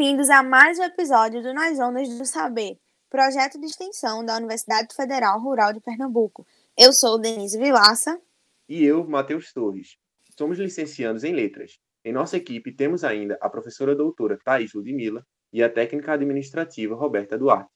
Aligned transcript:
Bem-vindos 0.00 0.30
a 0.30 0.42
mais 0.42 0.78
um 0.78 0.82
episódio 0.82 1.42
do 1.42 1.52
Nas 1.52 1.78
Ondas 1.78 2.08
do 2.16 2.24
Saber, 2.24 2.78
projeto 3.10 3.60
de 3.60 3.66
extensão 3.66 4.24
da 4.24 4.34
Universidade 4.38 4.94
Federal 4.96 5.38
Rural 5.38 5.74
de 5.74 5.80
Pernambuco. 5.80 6.46
Eu 6.74 6.90
sou 6.90 7.20
Denise 7.20 7.58
Vilaça. 7.58 8.18
E 8.66 8.82
eu, 8.82 9.06
Matheus 9.06 9.52
Torres. 9.52 9.98
Somos 10.38 10.58
licenciados 10.58 11.22
em 11.22 11.34
Letras. 11.34 11.78
Em 12.02 12.14
nossa 12.14 12.38
equipe 12.38 12.72
temos 12.72 13.04
ainda 13.04 13.36
a 13.42 13.50
professora 13.50 13.94
doutora 13.94 14.38
Thais 14.42 14.72
Ludmilla 14.72 15.22
e 15.52 15.62
a 15.62 15.68
técnica 15.68 16.14
administrativa 16.14 16.94
Roberta 16.94 17.36
Duarte. 17.36 17.68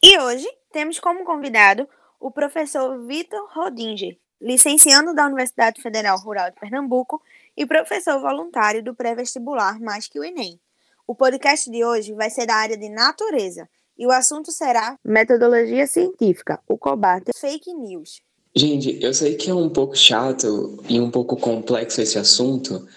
E 0.00 0.16
hoje 0.20 0.46
temos 0.70 1.00
como 1.00 1.24
convidado 1.24 1.88
o 2.20 2.30
professor 2.30 3.04
Vitor 3.04 3.50
Rodinger, 3.52 4.16
licenciando 4.40 5.12
da 5.12 5.26
Universidade 5.26 5.82
Federal 5.82 6.18
Rural 6.20 6.52
de 6.52 6.60
Pernambuco 6.60 7.20
e 7.56 7.66
professor 7.66 8.20
voluntário 8.20 8.80
do 8.80 8.94
pré-vestibular 8.94 9.80
Mais 9.80 10.06
que 10.06 10.20
o 10.20 10.24
Enem. 10.24 10.60
O 11.06 11.14
podcast 11.14 11.70
de 11.70 11.84
hoje 11.84 12.14
vai 12.14 12.30
ser 12.30 12.46
da 12.46 12.54
área 12.54 12.78
de 12.78 12.88
natureza 12.88 13.68
e 13.98 14.06
o 14.06 14.10
assunto 14.10 14.50
será 14.50 14.98
metodologia 15.04 15.86
científica, 15.86 16.58
o 16.66 16.78
combate 16.78 17.30
fake 17.36 17.74
news. 17.74 18.22
Gente, 18.56 18.98
eu 19.02 19.12
sei 19.12 19.34
que 19.34 19.50
é 19.50 19.54
um 19.54 19.68
pouco 19.68 19.94
chato 19.94 20.82
e 20.88 20.98
um 20.98 21.10
pouco 21.10 21.36
complexo 21.36 22.00
esse 22.00 22.18
assunto, 22.18 22.88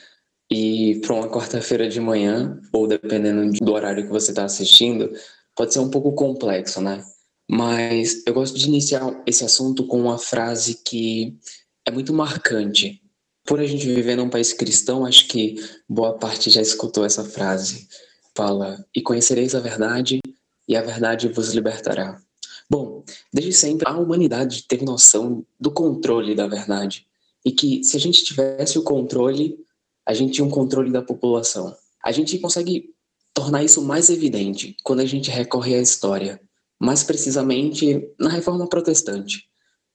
e 0.49 1.01
para 1.01 1.15
uma 1.15 1.29
quarta-feira 1.29 1.89
de 1.89 1.99
manhã, 1.99 2.57
ou 2.71 2.87
dependendo 2.87 3.51
do 3.59 3.73
horário 3.73 4.05
que 4.05 4.11
você 4.11 4.31
está 4.31 4.45
assistindo, 4.45 5.11
pode 5.53 5.73
ser 5.73 5.79
um 5.79 5.89
pouco 5.89 6.13
complexo, 6.13 6.79
né? 6.79 7.03
Mas 7.49 8.23
eu 8.25 8.33
gosto 8.33 8.57
de 8.57 8.67
iniciar 8.67 9.21
esse 9.25 9.43
assunto 9.43 9.85
com 9.85 9.99
uma 9.99 10.17
frase 10.17 10.75
que 10.75 11.37
é 11.85 11.91
muito 11.91 12.13
marcante. 12.13 13.01
Por 13.47 13.61
a 13.61 13.65
gente 13.65 13.85
viver 13.85 14.17
num 14.17 14.29
país 14.29 14.51
cristão, 14.51 15.05
acho 15.05 15.27
que 15.29 15.55
boa 15.87 16.17
parte 16.17 16.49
já 16.49 16.61
escutou 16.61 17.05
essa 17.05 17.23
frase. 17.23 17.87
Fala: 18.35 18.85
E 18.93 19.01
conhecereis 19.01 19.55
a 19.55 19.59
verdade, 19.61 20.19
e 20.67 20.75
a 20.75 20.81
verdade 20.81 21.29
vos 21.29 21.53
libertará. 21.53 22.21
Bom, 22.69 23.05
desde 23.33 23.53
sempre 23.53 23.87
a 23.87 23.97
humanidade 23.97 24.65
teve 24.67 24.83
noção 24.83 25.45
do 25.57 25.71
controle 25.71 26.35
da 26.35 26.45
verdade. 26.45 27.07
E 27.45 27.51
que 27.51 27.81
se 27.85 27.95
a 27.95 27.99
gente 27.99 28.25
tivesse 28.25 28.77
o 28.77 28.83
controle, 28.83 29.57
a 30.05 30.13
gente 30.13 30.33
tinha 30.33 30.45
um 30.45 30.49
controle 30.49 30.91
da 30.91 31.01
população. 31.01 31.73
A 32.03 32.11
gente 32.11 32.37
consegue 32.39 32.93
tornar 33.33 33.63
isso 33.63 33.81
mais 33.81 34.09
evidente 34.09 34.75
quando 34.83 34.99
a 34.99 35.05
gente 35.05 35.31
recorre 35.31 35.75
à 35.75 35.81
história, 35.81 36.41
mais 36.77 37.03
precisamente 37.03 38.09
na 38.19 38.29
Reforma 38.29 38.67
Protestante, 38.67 39.47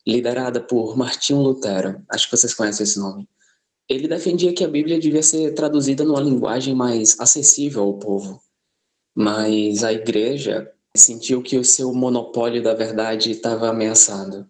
liderada 0.06 0.61
por 0.61 0.97
Martinho 0.97 1.41
Lutero. 1.41 2.03
Acho 2.09 2.31
que 2.31 2.37
vocês 2.37 2.55
conhecem 2.55 2.84
esse 2.84 2.98
nome. 2.98 3.28
Ele 3.93 4.09
defendia 4.09 4.55
que 4.55 4.65
a 4.65 4.69
Bíblia 4.69 4.98
devia 4.98 5.23
ser 5.23 5.53
traduzida 5.53 6.03
numa 6.03 6.21
linguagem 6.21 6.75
mais 6.75 7.21
acessível 7.21 7.83
ao 7.83 7.99
povo. 7.99 8.41
Mas 9.15 9.84
a 9.84 9.93
igreja 9.93 10.73
sentiu 10.97 11.43
que 11.43 11.59
o 11.59 11.65
seu 11.65 11.93
monopólio 11.93 12.62
da 12.62 12.73
verdade 12.73 13.31
estava 13.31 13.69
ameaçado. 13.69 14.49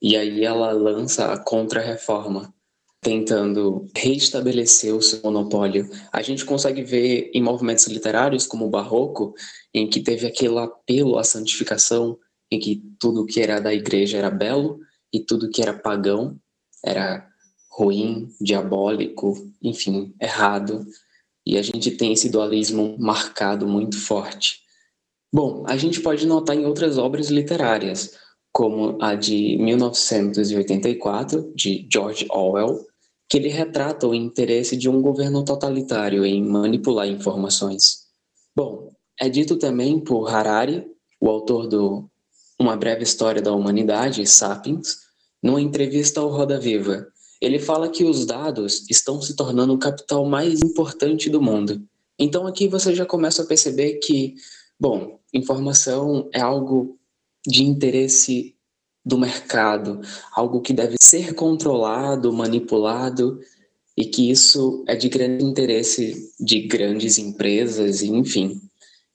E 0.00 0.16
aí 0.16 0.42
ela 0.42 0.72
lança 0.72 1.30
a 1.30 1.38
contra-reforma, 1.38 2.54
tentando 3.02 3.86
reestabelecer 3.94 4.94
o 4.94 5.02
seu 5.02 5.20
monopólio. 5.22 5.86
A 6.10 6.22
gente 6.22 6.46
consegue 6.46 6.82
ver 6.82 7.30
em 7.34 7.42
movimentos 7.42 7.86
literários 7.88 8.46
como 8.46 8.64
o 8.64 8.70
Barroco, 8.70 9.34
em 9.74 9.86
que 9.86 10.00
teve 10.00 10.26
aquele 10.26 10.58
apelo 10.58 11.18
à 11.18 11.24
santificação, 11.24 12.18
em 12.50 12.58
que 12.58 12.82
tudo 12.98 13.26
que 13.26 13.38
era 13.38 13.60
da 13.60 13.74
igreja 13.74 14.16
era 14.16 14.30
belo 14.30 14.80
e 15.12 15.20
tudo 15.20 15.50
que 15.50 15.60
era 15.60 15.78
pagão 15.78 16.40
era 16.82 17.28
ruim, 17.70 18.28
diabólico, 18.40 19.34
enfim, 19.62 20.14
errado. 20.20 20.86
E 21.46 21.56
a 21.56 21.62
gente 21.62 21.90
tem 21.92 22.12
esse 22.12 22.28
dualismo 22.28 22.96
marcado 22.98 23.66
muito 23.66 23.98
forte. 23.98 24.60
Bom, 25.32 25.64
a 25.66 25.76
gente 25.76 26.00
pode 26.00 26.26
notar 26.26 26.56
em 26.56 26.64
outras 26.64 26.96
obras 26.98 27.28
literárias, 27.28 28.16
como 28.52 28.96
a 29.00 29.14
de 29.14 29.56
1984, 29.58 31.52
de 31.54 31.86
George 31.92 32.26
Orwell, 32.30 32.86
que 33.28 33.36
ele 33.36 33.48
retrata 33.48 34.08
o 34.08 34.14
interesse 34.14 34.76
de 34.76 34.88
um 34.88 35.02
governo 35.02 35.44
totalitário 35.44 36.24
em 36.24 36.42
manipular 36.42 37.06
informações. 37.06 38.06
Bom, 38.56 38.90
é 39.20 39.28
dito 39.28 39.56
também 39.56 40.00
por 40.00 40.28
Harari, 40.28 40.86
o 41.20 41.28
autor 41.28 41.66
do 41.66 42.08
Uma 42.58 42.76
Breve 42.76 43.02
História 43.02 43.42
da 43.42 43.52
Humanidade, 43.52 44.26
Sapiens, 44.26 44.96
numa 45.42 45.60
entrevista 45.60 46.20
ao 46.20 46.28
Roda 46.28 46.58
Viva. 46.58 47.06
Ele 47.40 47.58
fala 47.58 47.88
que 47.88 48.04
os 48.04 48.26
dados 48.26 48.84
estão 48.90 49.20
se 49.22 49.36
tornando 49.36 49.74
o 49.74 49.78
capital 49.78 50.24
mais 50.24 50.60
importante 50.60 51.30
do 51.30 51.40
mundo. 51.40 51.82
Então 52.18 52.46
aqui 52.46 52.66
você 52.66 52.94
já 52.94 53.06
começa 53.06 53.42
a 53.42 53.46
perceber 53.46 53.94
que, 53.94 54.34
bom, 54.78 55.20
informação 55.32 56.28
é 56.32 56.40
algo 56.40 56.98
de 57.46 57.62
interesse 57.62 58.56
do 59.04 59.16
mercado, 59.16 60.00
algo 60.32 60.60
que 60.60 60.72
deve 60.72 60.96
ser 61.00 61.34
controlado, 61.34 62.32
manipulado, 62.32 63.40
e 63.98 64.04
que 64.04 64.30
isso 64.30 64.84
é 64.86 64.94
de 64.94 65.08
grande 65.08 65.44
interesse 65.44 66.32
de 66.38 66.60
grandes 66.68 67.18
empresas 67.18 68.00
e, 68.00 68.06
enfim, 68.06 68.60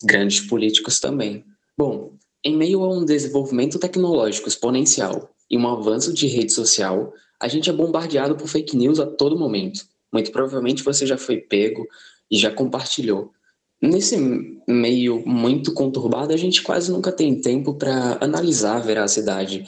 grandes 0.04 0.42
políticos 0.42 1.00
também. 1.00 1.46
Bom, 1.78 2.18
em 2.44 2.58
meio 2.58 2.84
a 2.84 2.94
um 2.94 3.06
desenvolvimento 3.06 3.80
tecnológico 3.80 4.50
exponencial 4.50 5.30
e 5.50 5.58
um 5.58 5.66
avanço 5.70 6.14
de 6.14 6.28
rede 6.28 6.52
social, 6.52 7.14
a 7.44 7.48
gente 7.50 7.70
é 7.70 7.74
bombardeado 7.74 8.38
por 8.38 8.48
fake 8.48 8.78
news 8.78 9.02
a 9.02 9.06
todo 9.06 9.38
momento. 9.38 9.86
Muito 10.14 10.32
provavelmente 10.32 10.82
você 10.82 11.06
já 11.06 11.18
foi 11.18 11.36
pego 11.36 11.86
e 12.32 12.38
já 12.38 12.50
compartilhou. 12.50 13.34
Nesse 13.82 14.18
meio 14.66 15.22
muito 15.28 15.74
conturbado, 15.74 16.34
a 16.34 16.38
gente 16.38 16.64
quase 16.64 16.90
nunca 16.90 17.12
tem 17.12 17.42
tempo 17.42 17.74
para 17.74 18.18
analisar 18.22 18.78
a 18.78 18.80
veracidade 18.80 19.66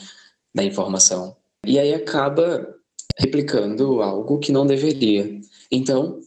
da 0.54 0.64
informação. 0.64 1.36
E 1.66 1.78
aí 1.78 1.92
acaba 1.92 2.66
replicando 3.18 4.00
algo 4.00 4.38
que 4.38 4.50
não 4.50 4.66
deveria. 4.66 5.38
Então, 5.70 6.20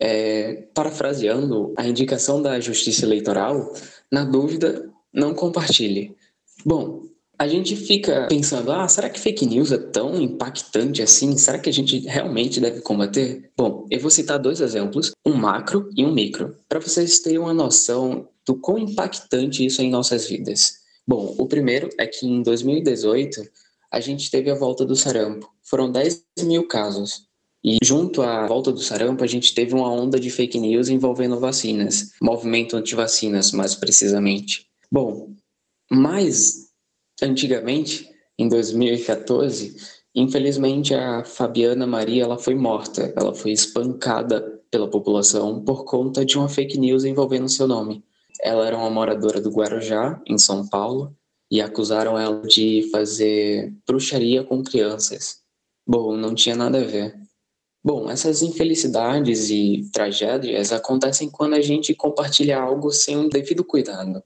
é, 0.00 0.68
parafraseando 0.72 1.74
a 1.76 1.86
indicação 1.86 2.40
da 2.40 2.58
Justiça 2.60 3.04
Eleitoral, 3.04 3.74
na 4.10 4.24
dúvida, 4.24 4.90
não 5.12 5.34
compartilhe. 5.34 6.16
Bom, 6.64 7.02
a 7.38 7.46
gente 7.46 7.76
fica 7.76 8.26
pensando, 8.28 8.72
ah, 8.72 8.88
será 8.88 9.08
que 9.08 9.20
fake 9.20 9.46
news 9.46 9.70
é 9.70 9.78
tão 9.78 10.20
impactante 10.20 11.00
assim? 11.00 11.38
Será 11.38 11.58
que 11.58 11.70
a 11.70 11.72
gente 11.72 12.00
realmente 12.00 12.60
deve 12.60 12.80
combater? 12.80 13.50
Bom, 13.56 13.86
eu 13.88 14.00
vou 14.00 14.10
citar 14.10 14.40
dois 14.40 14.60
exemplos, 14.60 15.12
um 15.24 15.34
macro 15.34 15.88
e 15.96 16.04
um 16.04 16.12
micro, 16.12 16.56
para 16.68 16.80
vocês 16.80 17.20
terem 17.20 17.38
uma 17.38 17.54
noção 17.54 18.28
do 18.44 18.56
quão 18.56 18.78
impactante 18.78 19.64
isso 19.64 19.80
é 19.80 19.84
em 19.84 19.90
nossas 19.90 20.26
vidas. 20.26 20.78
Bom, 21.06 21.36
o 21.38 21.46
primeiro 21.46 21.88
é 21.96 22.06
que 22.06 22.26
em 22.26 22.42
2018 22.42 23.40
a 23.90 24.00
gente 24.00 24.30
teve 24.30 24.50
a 24.50 24.54
volta 24.54 24.84
do 24.84 24.96
sarampo. 24.96 25.48
Foram 25.62 25.92
10 25.92 26.24
mil 26.40 26.66
casos. 26.66 27.28
E 27.62 27.76
junto 27.82 28.20
à 28.22 28.46
volta 28.46 28.72
do 28.72 28.80
sarampo, 28.80 29.22
a 29.22 29.26
gente 29.26 29.54
teve 29.54 29.74
uma 29.74 29.90
onda 29.90 30.18
de 30.18 30.30
fake 30.30 30.58
news 30.58 30.88
envolvendo 30.88 31.38
vacinas, 31.38 32.12
movimento 32.20 32.76
anti-vacinas, 32.76 33.52
mais 33.52 33.74
precisamente. 33.74 34.66
Bom, 34.90 35.34
mais 35.90 36.67
antigamente, 37.22 38.08
em 38.38 38.48
2014, 38.48 39.76
infelizmente 40.14 40.94
a 40.94 41.24
Fabiana 41.24 41.86
Maria 41.86 42.24
ela 42.24 42.38
foi 42.38 42.54
morta, 42.54 43.12
ela 43.16 43.34
foi 43.34 43.52
espancada 43.52 44.40
pela 44.70 44.88
população 44.88 45.64
por 45.64 45.84
conta 45.84 46.24
de 46.24 46.38
uma 46.38 46.48
fake 46.48 46.78
news 46.78 47.04
envolvendo 47.04 47.48
seu 47.48 47.66
nome. 47.66 48.04
Ela 48.40 48.66
era 48.66 48.76
uma 48.76 48.90
moradora 48.90 49.40
do 49.40 49.50
Guarujá, 49.50 50.20
em 50.26 50.38
São 50.38 50.66
Paulo, 50.68 51.16
e 51.50 51.60
acusaram 51.60 52.18
ela 52.18 52.42
de 52.42 52.88
fazer 52.92 53.74
bruxaria 53.86 54.44
com 54.44 54.62
crianças. 54.62 55.40
Bom, 55.86 56.16
não 56.16 56.34
tinha 56.34 56.54
nada 56.54 56.78
a 56.78 56.84
ver. 56.84 57.18
Bom, 57.82 58.10
essas 58.10 58.42
infelicidades 58.42 59.48
e 59.48 59.88
tragédias 59.92 60.72
acontecem 60.72 61.30
quando 61.30 61.54
a 61.54 61.60
gente 61.60 61.94
compartilha 61.94 62.60
algo 62.60 62.90
sem 62.92 63.16
um 63.16 63.28
devido 63.28 63.64
cuidado. 63.64 64.22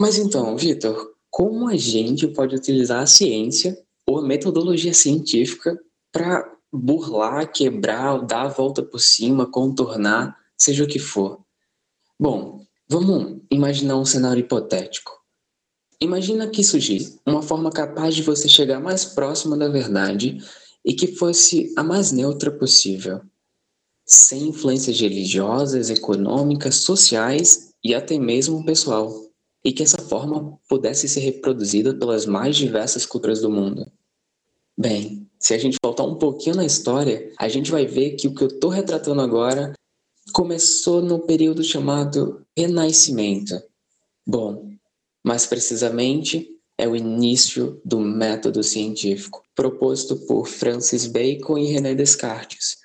Mas 0.00 0.18
então, 0.18 0.56
Vitor, 0.56 1.11
como 1.32 1.66
a 1.66 1.76
gente 1.76 2.28
pode 2.28 2.54
utilizar 2.54 3.02
a 3.02 3.06
ciência 3.06 3.82
ou 4.06 4.18
a 4.18 4.22
metodologia 4.22 4.92
científica 4.92 5.80
para 6.12 6.46
burlar, 6.70 7.50
quebrar, 7.50 8.18
dar 8.26 8.42
a 8.42 8.48
volta 8.48 8.82
por 8.82 9.00
cima, 9.00 9.50
contornar, 9.50 10.36
seja 10.58 10.84
o 10.84 10.86
que 10.86 10.98
for? 10.98 11.40
Bom, 12.20 12.66
vamos 12.86 13.40
imaginar 13.50 13.96
um 13.96 14.04
cenário 14.04 14.40
hipotético. 14.40 15.10
Imagina 15.98 16.50
que 16.50 16.62
surgisse 16.62 17.18
uma 17.26 17.40
forma 17.40 17.70
capaz 17.70 18.14
de 18.14 18.22
você 18.22 18.46
chegar 18.46 18.78
mais 18.78 19.06
próxima 19.06 19.56
da 19.56 19.68
verdade 19.68 20.36
e 20.84 20.92
que 20.92 21.06
fosse 21.06 21.72
a 21.78 21.82
mais 21.82 22.12
neutra 22.12 22.50
possível, 22.50 23.22
sem 24.04 24.48
influências 24.48 25.00
religiosas, 25.00 25.88
econômicas, 25.88 26.74
sociais 26.76 27.72
e 27.82 27.94
até 27.94 28.18
mesmo 28.18 28.64
pessoal, 28.66 29.31
e 29.64 29.72
que 29.72 29.82
essa 29.82 29.98
forma 29.98 30.58
pudesse 30.68 31.08
ser 31.08 31.20
reproduzida 31.20 31.94
pelas 31.94 32.26
mais 32.26 32.56
diversas 32.56 33.06
culturas 33.06 33.40
do 33.40 33.50
mundo. 33.50 33.90
Bem, 34.76 35.28
se 35.38 35.54
a 35.54 35.58
gente 35.58 35.76
voltar 35.82 36.04
um 36.04 36.16
pouquinho 36.16 36.56
na 36.56 36.64
história, 36.64 37.32
a 37.38 37.48
gente 37.48 37.70
vai 37.70 37.86
ver 37.86 38.12
que 38.12 38.26
o 38.26 38.34
que 38.34 38.42
eu 38.42 38.48
estou 38.48 38.70
retratando 38.70 39.20
agora 39.20 39.72
começou 40.32 41.02
no 41.02 41.20
período 41.20 41.62
chamado 41.62 42.44
Renascimento. 42.56 43.60
Bom, 44.26 44.72
mais 45.24 45.46
precisamente, 45.46 46.48
é 46.78 46.88
o 46.88 46.96
início 46.96 47.80
do 47.84 48.00
método 48.00 48.62
científico, 48.62 49.44
proposto 49.54 50.16
por 50.26 50.46
Francis 50.46 51.06
Bacon 51.06 51.58
e 51.58 51.66
René 51.66 51.94
Descartes. 51.94 52.78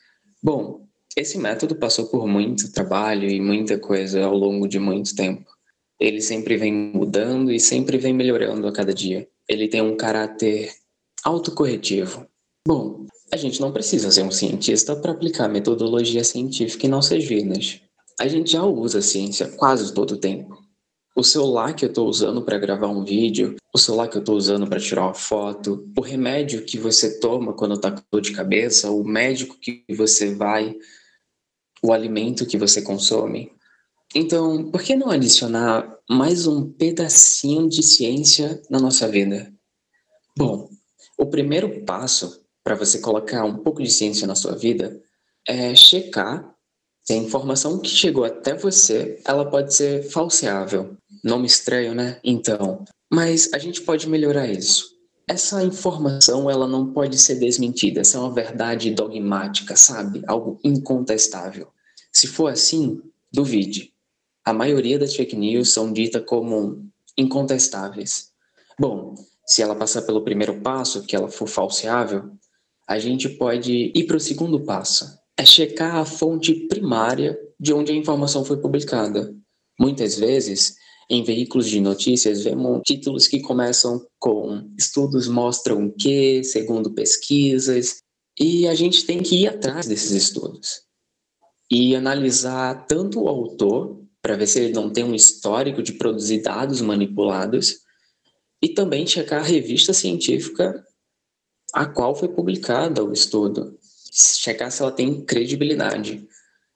Bom, 0.44 0.88
esse 1.16 1.38
método 1.38 1.76
passou 1.76 2.08
por 2.08 2.28
muito 2.28 2.72
trabalho 2.72 3.30
e 3.30 3.42
muita 3.42 3.80
coisa 3.80 4.24
ao 4.24 4.38
longo 4.38 4.68
de 4.68 4.78
muito 4.78 5.16
tempo. 5.16 5.57
Ele 6.00 6.22
sempre 6.22 6.58
vem 6.58 6.74
mudando 6.74 7.52
e 7.52 7.60
sempre 7.60 7.98
vem 7.98 8.14
melhorando 8.14 8.68
a 8.68 8.72
cada 8.72 8.94
dia. 8.94 9.28
Ele 9.48 9.68
tem 9.68 9.82
um 9.82 9.96
caráter 9.96 10.72
autocorretivo. 11.24 12.28
Bom, 12.68 13.06
a 13.32 13.38
gente 13.38 13.60
não 13.60 13.72
precisa 13.72 14.12
ser 14.12 14.24
um 14.24 14.32
cientista 14.32 14.96
para 14.96 15.12
aplicar 15.12 15.48
metodologia 15.48 16.24
científica 16.24 16.86
em 16.86 16.90
nossas 16.90 17.24
vidas. 17.26 17.82
A 18.20 18.28
gente 18.28 18.52
já 18.52 18.64
usa 18.64 19.00
a 19.00 19.02
ciência 19.02 19.48
quase 19.50 19.94
todo 19.94 20.12
o 20.12 20.18
tempo. 20.18 20.58
O 21.16 21.24
celular 21.24 21.74
que 21.74 21.84
eu 21.84 21.90
estou 21.90 22.08
usando 22.08 22.44
para 22.44 22.60
gravar 22.60 22.88
um 22.88 23.04
vídeo, 23.04 23.56
o 23.74 23.78
celular 23.78 24.08
que 24.08 24.18
eu 24.18 24.22
estou 24.22 24.36
usando 24.36 24.68
para 24.68 24.80
tirar 24.80 25.04
uma 25.04 25.14
foto, 25.14 25.88
o 25.98 26.02
remédio 26.02 26.64
que 26.64 26.78
você 26.78 27.20
toma 27.20 27.54
quando 27.54 27.74
está 27.74 27.92
com 27.92 28.02
dor 28.12 28.22
de 28.22 28.34
cabeça, 28.34 28.92
o 28.92 29.04
médico 29.04 29.58
que 29.60 29.84
você 29.90 30.36
vai, 30.36 30.76
o 31.82 31.92
alimento 31.92 32.46
que 32.46 32.58
você 32.58 32.82
consome. 32.82 33.52
Então, 34.16 34.72
por 34.72 34.82
que 34.82 34.96
não 34.96 35.10
adicionar 35.10 35.98
mais 36.10 36.48
um 36.48 36.72
pedacinho 36.72 37.68
de 37.68 37.84
ciência 37.84 38.62
na 38.70 38.80
nossa 38.80 39.08
vida? 39.08 39.54
Bom, 40.38 40.70
o 41.18 41.26
primeiro 41.26 41.84
passo 41.84 42.46
para 42.64 42.76
você 42.76 43.00
colocar 43.00 43.44
um 43.44 43.58
pouco 43.58 43.84
de 43.84 43.92
ciência 43.92 44.26
na 44.26 44.36
sua 44.36 44.56
vida 44.56 45.02
é 45.48 45.76
checar 45.76 46.56
se 47.08 47.14
a 47.14 47.18
informação 47.18 47.80
que 47.80 47.90
chegou 47.90 48.26
até 48.26 48.54
você, 48.54 49.22
ela 49.26 49.50
pode 49.50 49.74
ser 49.74 50.04
falseável. 50.10 50.98
Nome 51.24 51.48
estranho, 51.48 51.96
né? 51.96 52.20
Então, 52.22 52.84
mas 53.10 53.54
a 53.54 53.58
gente 53.58 53.80
pode 53.80 54.10
melhorar 54.10 54.46
isso. 54.48 54.86
Essa 55.26 55.64
informação, 55.64 56.50
ela 56.50 56.68
não 56.68 56.92
pode 56.92 57.18
ser 57.18 57.36
desmentida. 57.36 58.02
Essa 58.02 58.18
é 58.18 58.20
uma 58.20 58.34
verdade 58.34 58.92
dogmática, 58.92 59.78
sabe? 59.78 60.22
Algo 60.28 60.60
incontestável. 60.66 61.70
Se 62.12 62.28
for 62.28 62.52
assim, 62.52 63.02
duvide. 63.32 63.94
A 64.48 64.54
maioria 64.54 64.98
das 64.98 65.14
fake 65.14 65.36
news 65.36 65.74
são 65.74 65.92
ditas 65.92 66.24
como 66.26 66.90
incontestáveis. 67.18 68.30
Bom, 68.80 69.14
se 69.46 69.62
ela 69.62 69.76
passar 69.76 70.04
pelo 70.04 70.24
primeiro 70.24 70.62
passo, 70.62 71.04
que 71.04 71.18
ela 71.18 71.28
for 71.28 71.50
falseável, 71.50 72.32
a 72.88 72.98
gente 72.98 73.28
pode 73.28 73.92
ir 73.94 74.06
para 74.06 74.16
o 74.16 74.22
segundo 74.22 74.64
passo. 74.64 75.06
É 75.38 75.44
checar 75.44 75.98
a 75.98 76.06
fonte 76.06 76.66
primária 76.70 77.38
de 77.60 77.74
onde 77.74 77.92
a 77.92 77.96
informação 77.96 78.46
foi 78.46 78.56
publicada. 78.56 79.36
Muitas 79.78 80.18
vezes, 80.18 80.76
em 81.10 81.26
veículos 81.26 81.68
de 81.68 81.82
notícias, 81.82 82.46
vemos 82.46 82.84
títulos 82.86 83.28
que 83.28 83.42
começam 83.42 84.02
com 84.18 84.66
estudos 84.80 85.28
mostram 85.28 85.92
que, 85.92 86.42
segundo 86.46 86.94
pesquisas, 86.94 87.98
e 88.40 88.66
a 88.66 88.74
gente 88.74 89.06
tem 89.06 89.22
que 89.22 89.42
ir 89.42 89.48
atrás 89.50 89.88
desses 89.88 90.12
estudos 90.12 90.88
e 91.70 91.98
analisar 91.98 92.88
tanto 92.88 93.24
o 93.24 93.28
autor, 93.28 94.07
para 94.28 94.36
ver 94.36 94.46
se 94.46 94.60
ele 94.60 94.74
não 94.74 94.90
tem 94.90 95.06
um 95.06 95.16
histórico 95.16 95.82
de 95.82 95.94
produzir 95.94 96.42
dados 96.42 96.82
manipulados, 96.82 97.78
e 98.62 98.68
também 98.68 99.08
checar 99.08 99.40
a 99.40 99.46
revista 99.46 99.94
científica 99.94 100.86
a 101.74 101.86
qual 101.86 102.14
foi 102.14 102.28
publicada 102.28 103.02
o 103.02 103.14
estudo, 103.14 103.80
checar 104.12 104.70
se 104.70 104.82
ela 104.82 104.92
tem 104.92 105.24
credibilidade. 105.24 106.28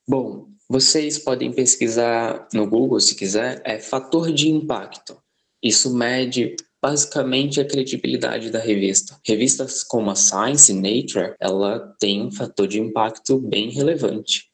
Bom, 0.07 0.47
vocês 0.69 1.19
podem 1.19 1.51
pesquisar 1.51 2.47
no 2.53 2.65
Google, 2.69 3.01
se 3.01 3.15
quiser, 3.15 3.61
é 3.65 3.79
fator 3.79 4.31
de 4.31 4.47
impacto. 4.47 5.21
Isso 5.61 5.93
mede 5.93 6.55
basicamente 6.81 7.59
a 7.59 7.67
credibilidade 7.67 8.49
da 8.49 8.59
revista. 8.59 9.19
Revistas 9.27 9.83
como 9.83 10.09
a 10.09 10.15
Science 10.15 10.71
e 10.71 10.75
Nature, 10.75 11.35
ela 11.37 11.93
tem 11.99 12.25
um 12.25 12.31
fator 12.31 12.65
de 12.65 12.79
impacto 12.79 13.37
bem 13.39 13.69
relevante. 13.71 14.45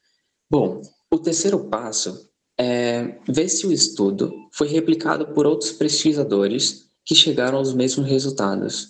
Bom, 0.50 0.82
o 1.12 1.20
terceiro 1.20 1.70
passo 1.70 2.27
é 2.60 3.16
ver 3.28 3.50
se 3.50 3.68
o 3.68 3.72
estudo 3.72 4.32
foi 4.52 4.68
replicado 4.68 5.28
por 5.34 5.46
outros 5.46 5.72
pesquisadores 5.72 6.86
que 7.06 7.16
chegaram 7.16 7.58
aos 7.58 7.74
mesmos 7.74 8.08
resultados. 8.08 8.90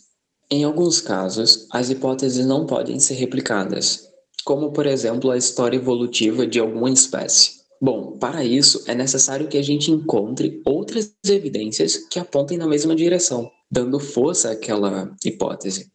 Em 0.49 0.63
alguns 0.63 1.01
casos, 1.01 1.67
as 1.71 1.89
hipóteses 1.89 2.45
não 2.45 2.65
podem 2.65 2.99
ser 2.99 3.15
replicadas, 3.15 4.07
como 4.45 4.71
por 4.71 4.85
exemplo 4.85 5.29
a 5.29 5.37
história 5.37 5.77
evolutiva 5.77 6.47
de 6.47 6.59
alguma 6.59 6.89
espécie. 6.89 7.57
Bom, 7.81 8.17
para 8.17 8.43
isso 8.43 8.83
é 8.87 8.95
necessário 8.95 9.47
que 9.47 9.57
a 9.57 9.61
gente 9.61 9.91
encontre 9.91 10.61
outras 10.65 11.13
evidências 11.25 11.97
que 12.09 12.17
apontem 12.17 12.57
na 12.57 12.65
mesma 12.65 12.95
direção, 12.95 13.51
dando 13.69 13.99
força 13.99 14.51
àquela 14.51 15.13
hipótese. 15.23 15.91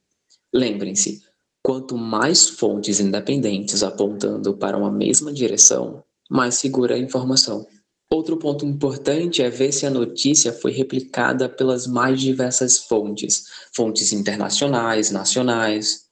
Lembrem-se, 0.54 1.20
Quanto 1.64 1.96
mais 1.96 2.48
fontes 2.48 2.98
independentes 2.98 3.84
apontando 3.84 4.56
para 4.56 4.76
uma 4.76 4.90
mesma 4.90 5.32
direção, 5.32 6.02
mais 6.32 6.54
segura 6.54 6.94
a 6.94 6.98
informação. 6.98 7.66
Outro 8.10 8.38
ponto 8.38 8.64
importante 8.64 9.42
é 9.42 9.50
ver 9.50 9.70
se 9.70 9.84
a 9.84 9.90
notícia 9.90 10.50
foi 10.50 10.72
replicada 10.72 11.46
pelas 11.46 11.86
mais 11.86 12.18
diversas 12.18 12.78
fontes, 12.78 13.44
fontes 13.74 14.14
internacionais, 14.14 15.10
nacionais, 15.10 16.06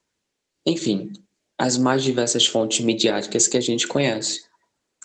enfim, 0.63 1.11
as 1.57 1.75
mais 1.75 2.03
diversas 2.03 2.45
fontes 2.45 2.85
midiáticas 2.85 3.47
que 3.47 3.57
a 3.57 3.61
gente 3.61 3.87
conhece. 3.87 4.41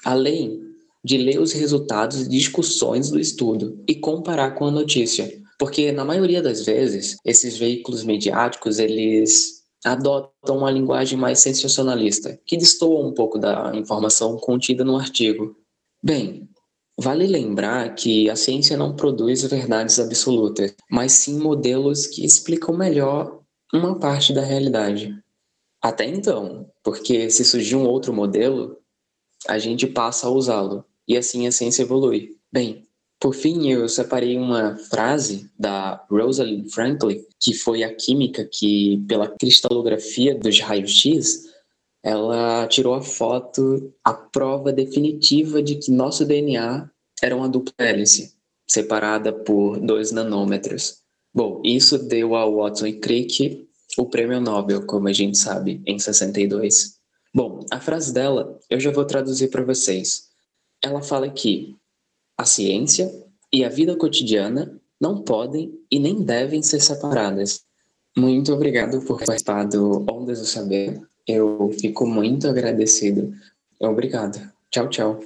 Além 0.05 0.61
de 1.03 1.17
ler 1.17 1.41
os 1.41 1.53
resultados 1.53 2.21
e 2.21 2.29
discussões 2.29 3.11
do 3.11 3.19
estudo 3.19 3.83
e 3.89 3.95
comparar 3.95 4.51
com 4.51 4.67
a 4.67 4.71
notícia, 4.71 5.33
porque 5.59 5.93
na 5.93 6.05
maioria 6.05 6.43
das 6.43 6.67
vezes 6.67 7.17
esses 7.25 7.57
veículos 7.57 8.05
midiáticos 8.05 8.79
eles 8.79 9.56
adotam 9.87 10.59
uma 10.59 10.71
linguagem 10.71 11.17
mais 11.17 11.39
sensacionalista, 11.39 12.41
que 12.45 12.57
destoa 12.57 13.07
um 13.07 13.15
pouco 13.15 13.39
da 13.39 13.71
informação 13.73 14.37
contida 14.37 14.85
no 14.85 14.97
artigo. 14.97 15.57
Bem, 16.03 16.49
vale 16.99 17.25
lembrar 17.25 17.95
que 17.95 18.29
a 18.29 18.35
ciência 18.35 18.77
não 18.77 18.97
produz 18.97 19.45
verdades 19.45 20.01
absolutas, 20.01 20.75
mas 20.91 21.13
sim 21.13 21.39
modelos 21.39 22.07
que 22.07 22.25
explicam 22.25 22.77
melhor 22.77 23.41
uma 23.73 23.97
parte 23.99 24.33
da 24.33 24.43
realidade. 24.43 25.17
Até 25.81 26.05
então, 26.05 26.69
porque 26.83 27.31
se 27.31 27.45
surgir 27.45 27.77
um 27.77 27.87
outro 27.87 28.13
modelo, 28.13 28.77
a 29.47 29.57
gente 29.57 29.87
passa 29.87 30.27
a 30.27 30.31
usá-lo, 30.31 30.85
e 31.07 31.17
assim 31.17 31.47
a 31.47 31.53
ciência 31.53 31.83
evolui. 31.83 32.37
Bem, 32.53 32.86
por 33.19 33.35
fim, 33.35 33.69
eu 33.71 33.89
separei 33.89 34.37
uma 34.37 34.77
frase 34.77 35.51
da 35.59 36.05
Rosalind 36.11 36.69
Franklin, 36.71 37.25
que 37.41 37.55
foi 37.55 37.83
a 37.83 37.95
química 37.95 38.45
que, 38.45 39.03
pela 39.09 39.29
cristalografia 39.29 40.35
dos 40.35 40.61
raios-x, 40.61 41.45
ela 42.03 42.67
tirou 42.69 42.95
a 42.95 43.03
foto, 43.03 43.93
a 44.05 44.13
prova 44.13 44.73
definitiva 44.73 45.63
de 45.63 45.77
que 45.77 45.91
nosso 45.91 46.25
DNA 46.25 46.91
era 47.23 47.35
uma 47.35 47.49
dupla 47.49 47.75
hélice, 47.79 48.35
separada 48.69 49.33
por 49.33 49.81
dois 49.81 50.13
nanômetros. 50.13 50.99
Bom, 51.35 51.61
isso 51.65 51.99
deu 51.99 52.35
ao 52.35 52.57
Watson 52.57 52.87
e 52.87 53.01
Crick 53.01 53.67
o 53.99 54.07
prêmio 54.07 54.41
Nobel, 54.41 54.85
como 54.87 55.09
a 55.09 55.13
gente 55.13 55.39
sabe, 55.39 55.83
em 55.87 55.99
62. 55.99 56.97
Bom, 57.35 57.61
a 57.71 57.81
frase 57.81 58.13
dela 58.13 58.59
eu 58.69 58.79
já 58.79 58.91
vou 58.91 59.05
traduzir 59.05 59.51
para 59.51 59.65
vocês. 59.65 60.29
Ela 60.83 61.03
fala 61.03 61.31
que 61.31 61.75
a 62.37 62.45
ciência 62.45 63.11
e 63.53 63.65
a 63.65 63.69
vida 63.69 63.97
cotidiana 63.97 64.81
não 65.01 65.23
podem 65.23 65.73
e 65.91 65.99
nem 65.99 66.23
devem 66.23 66.63
ser 66.63 66.81
separadas. 66.81 67.65
Muito 68.17 68.53
obrigado 68.53 69.05
por 69.05 69.19
participar 69.25 69.65
do 69.65 70.05
Ondas 70.11 70.41
do 70.41 70.47
Saber. 70.47 71.01
Eu 71.27 71.71
fico 71.79 72.07
muito 72.07 72.49
agradecido. 72.49 73.33
Obrigado. 73.81 74.41
Tchau, 74.71 74.89
tchau. 74.89 75.21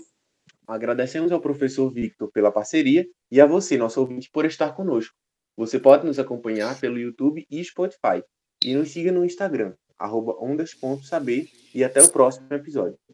Agradecemos 0.66 1.32
ao 1.32 1.40
professor 1.40 1.90
Victor 1.90 2.30
pela 2.30 2.52
parceria 2.52 3.06
e 3.30 3.40
a 3.40 3.46
você, 3.46 3.76
nosso 3.76 4.00
ouvinte, 4.00 4.30
por 4.32 4.44
estar 4.44 4.72
conosco. 4.74 5.14
Você 5.56 5.78
pode 5.78 6.06
nos 6.06 6.18
acompanhar 6.18 6.78
pelo 6.80 6.98
YouTube 6.98 7.46
e 7.50 7.64
Spotify. 7.64 8.22
E 8.64 8.74
nos 8.74 8.90
siga 8.90 9.10
no 9.10 9.24
Instagram, 9.24 9.74
ondas.saber. 10.00 11.48
E 11.74 11.82
até 11.82 12.02
o 12.02 12.10
próximo 12.10 12.46
episódio. 12.52 12.98